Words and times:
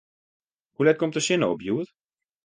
Hoe 0.71 0.85
let 0.85 0.97
komt 0.97 1.13
de 1.13 1.19
sinne 1.25 1.47
op 1.53 1.59
hjoed? 1.61 1.89